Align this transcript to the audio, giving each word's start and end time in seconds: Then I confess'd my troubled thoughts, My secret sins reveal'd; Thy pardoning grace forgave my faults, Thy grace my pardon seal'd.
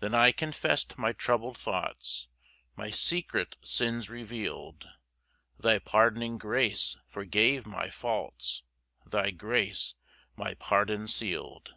Then 0.00 0.14
I 0.14 0.30
confess'd 0.30 0.98
my 0.98 1.14
troubled 1.14 1.56
thoughts, 1.56 2.28
My 2.76 2.90
secret 2.90 3.56
sins 3.62 4.10
reveal'd; 4.10 4.86
Thy 5.58 5.78
pardoning 5.78 6.36
grace 6.36 6.98
forgave 7.08 7.64
my 7.64 7.88
faults, 7.88 8.62
Thy 9.06 9.30
grace 9.30 9.94
my 10.36 10.52
pardon 10.52 11.08
seal'd. 11.08 11.76